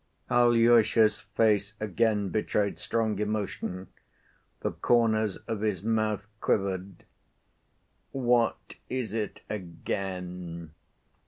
[0.31, 3.89] Alyosha's face again betrayed strong emotion.
[4.61, 7.05] The corners of his mouth quivered.
[8.09, 10.71] "What is it again?"